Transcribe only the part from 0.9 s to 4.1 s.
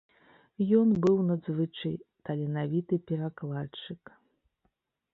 быў надзвычай таленавіты перакладчык.